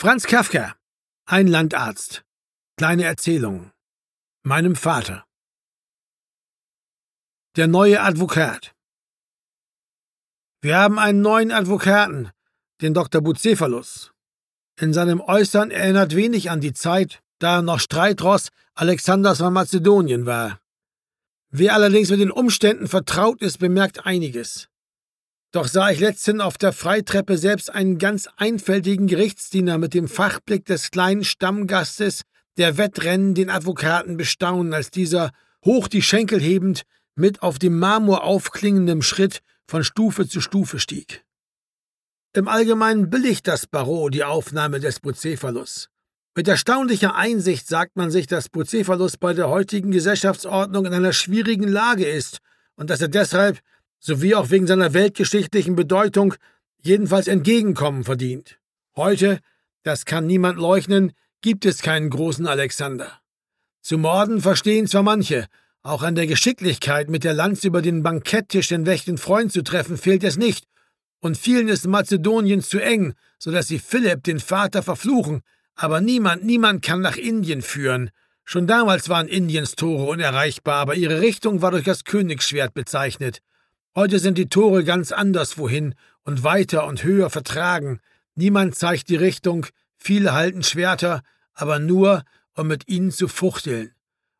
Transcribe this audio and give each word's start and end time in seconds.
Franz 0.00 0.28
Kafka, 0.28 0.76
ein 1.26 1.48
Landarzt. 1.48 2.24
Kleine 2.76 3.02
Erzählung. 3.02 3.72
Meinem 4.44 4.76
Vater. 4.76 5.26
Der 7.56 7.66
neue 7.66 8.00
Advokat. 8.00 8.76
Wir 10.60 10.78
haben 10.78 11.00
einen 11.00 11.20
neuen 11.20 11.50
Advokaten, 11.50 12.30
den 12.80 12.94
Dr. 12.94 13.22
Bucephalus. 13.22 14.12
In 14.80 14.92
seinem 14.92 15.20
Äußern 15.20 15.72
erinnert 15.72 16.14
wenig 16.14 16.48
an 16.48 16.60
die 16.60 16.74
Zeit, 16.74 17.20
da 17.40 17.56
er 17.56 17.62
noch 17.62 17.80
Streitross 17.80 18.50
Alexanders 18.74 19.38
von 19.38 19.52
Mazedonien 19.52 20.26
war. 20.26 20.60
Wer 21.50 21.74
allerdings 21.74 22.10
mit 22.10 22.20
den 22.20 22.30
Umständen 22.30 22.86
vertraut 22.86 23.42
ist, 23.42 23.58
bemerkt 23.58 24.06
einiges. 24.06 24.67
Doch 25.50 25.66
sah 25.66 25.90
ich 25.90 26.00
letzthin 26.00 26.42
auf 26.42 26.58
der 26.58 26.72
Freitreppe 26.72 27.38
selbst 27.38 27.72
einen 27.72 27.98
ganz 27.98 28.28
einfältigen 28.36 29.06
Gerichtsdiener 29.06 29.78
mit 29.78 29.94
dem 29.94 30.06
Fachblick 30.06 30.66
des 30.66 30.90
kleinen 30.90 31.24
Stammgastes, 31.24 32.22
der 32.58 32.76
Wettrennen 32.76 33.34
den 33.34 33.48
Advokaten 33.48 34.18
bestaunen, 34.18 34.74
als 34.74 34.90
dieser, 34.90 35.30
hoch 35.64 35.88
die 35.88 36.02
Schenkel 36.02 36.40
hebend, 36.40 36.82
mit 37.14 37.42
auf 37.42 37.58
dem 37.58 37.78
Marmor 37.78 38.24
aufklingendem 38.24 39.00
Schritt 39.00 39.40
von 39.66 39.84
Stufe 39.84 40.28
zu 40.28 40.40
Stufe 40.40 40.78
stieg. 40.78 41.24
Im 42.34 42.46
Allgemeinen 42.46 43.08
billigt 43.08 43.48
das 43.48 43.66
Barreau 43.66 44.10
die 44.10 44.24
Aufnahme 44.24 44.80
des 44.80 45.00
Bucephalus. 45.00 45.88
Mit 46.36 46.46
erstaunlicher 46.46 47.14
Einsicht 47.16 47.66
sagt 47.66 47.96
man 47.96 48.10
sich, 48.10 48.26
dass 48.26 48.50
Bucephalus 48.50 49.16
bei 49.16 49.32
der 49.32 49.48
heutigen 49.48 49.90
Gesellschaftsordnung 49.90 50.84
in 50.84 50.92
einer 50.92 51.12
schwierigen 51.12 51.66
Lage 51.66 52.06
ist 52.06 52.38
und 52.76 52.90
dass 52.90 53.00
er 53.00 53.08
deshalb, 53.08 53.58
sowie 53.98 54.34
auch 54.34 54.50
wegen 54.50 54.66
seiner 54.66 54.94
weltgeschichtlichen 54.94 55.76
Bedeutung, 55.76 56.34
jedenfalls 56.80 57.28
Entgegenkommen 57.28 58.04
verdient. 58.04 58.58
Heute, 58.96 59.40
das 59.82 60.04
kann 60.04 60.26
niemand 60.26 60.58
leugnen, 60.58 61.12
gibt 61.40 61.64
es 61.66 61.82
keinen 61.82 62.10
großen 62.10 62.46
Alexander. 62.46 63.20
Zu 63.80 63.98
morden 63.98 64.40
verstehen 64.40 64.86
zwar 64.86 65.02
manche, 65.02 65.46
auch 65.82 66.02
an 66.02 66.14
der 66.14 66.26
Geschicklichkeit, 66.26 67.08
mit 67.08 67.24
der 67.24 67.34
Lanz 67.34 67.64
über 67.64 67.80
den 67.80 68.02
Banketttisch 68.02 68.68
den 68.68 68.86
wächten 68.86 69.18
Freund 69.18 69.52
zu 69.52 69.62
treffen, 69.62 69.96
fehlt 69.96 70.24
es 70.24 70.36
nicht, 70.36 70.66
und 71.20 71.36
vielen 71.36 71.68
ist 71.68 71.86
Mazedonien 71.86 72.62
zu 72.62 72.78
eng, 72.78 73.14
so 73.38 73.50
dass 73.50 73.68
sie 73.68 73.78
Philipp, 73.78 74.22
den 74.24 74.40
Vater, 74.40 74.82
verfluchen, 74.82 75.42
aber 75.74 76.00
niemand, 76.00 76.44
niemand 76.44 76.82
kann 76.82 77.00
nach 77.00 77.16
Indien 77.16 77.62
führen. 77.62 78.10
Schon 78.44 78.66
damals 78.66 79.08
waren 79.08 79.28
Indiens 79.28 79.76
Tore 79.76 80.04
unerreichbar, 80.04 80.76
aber 80.76 80.94
ihre 80.94 81.20
Richtung 81.20 81.62
war 81.62 81.70
durch 81.70 81.84
das 81.84 82.04
Königsschwert 82.04 82.74
bezeichnet. 82.74 83.40
Heute 83.98 84.20
sind 84.20 84.38
die 84.38 84.48
Tore 84.48 84.84
ganz 84.84 85.10
anderswohin 85.10 85.96
und 86.22 86.44
weiter 86.44 86.86
und 86.86 87.02
höher 87.02 87.30
vertragen. 87.30 87.98
Niemand 88.36 88.76
zeigt 88.76 89.08
die 89.08 89.16
Richtung, 89.16 89.66
viele 89.96 90.34
halten 90.34 90.62
Schwerter, 90.62 91.24
aber 91.52 91.80
nur, 91.80 92.22
um 92.54 92.68
mit 92.68 92.86
ihnen 92.86 93.10
zu 93.10 93.26
fuchteln. 93.26 93.90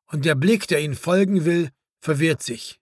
Und 0.07 0.25
der 0.25 0.37
Blick, 0.37 0.69
der 0.69 0.81
ihnen 0.81 0.95
folgen 0.95 1.45
will, 1.45 1.71
verwirrt 1.99 2.41
sich. 2.41 2.79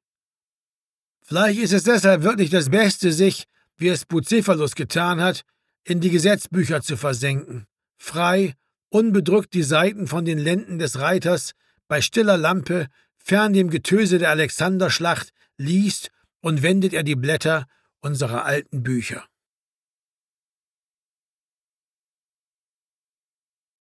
Vielleicht 1.23 1.61
ist 1.61 1.73
es 1.73 1.85
deshalb 1.85 2.25
wirklich 2.25 2.51
das 2.51 2.69
Beste, 2.69 3.11
sich, 3.11 3.45
wie 3.79 3.89
es 3.89 4.05
Bucephalus 4.05 4.75
getan 4.75 5.23
hat, 5.23 5.47
in 5.83 6.03
die 6.03 6.11
Gesetzbücher 6.11 6.83
zu 6.83 6.99
versenken 6.99 7.67
frei, 7.97 8.53
unbedrückt 8.91 9.55
die 9.55 9.63
Seiten 9.63 10.09
von 10.09 10.27
den 10.27 10.37
Lenden 10.39 10.79
des 10.79 10.99
Reiters, 10.99 11.53
bei 11.89 12.03
stiller 12.03 12.37
Lampe, 12.37 12.89
fern 13.17 13.55
dem 13.55 13.71
Getöse 13.71 14.19
der 14.19 14.29
Alexanderschlacht, 14.29 15.31
liest 15.57 16.11
und 16.41 16.63
wendet 16.63 16.93
er 16.93 17.03
die 17.03 17.17
Blätter 17.17 17.67
unserer 18.01 18.45
alten 18.45 18.83
Bücher. 18.83 19.25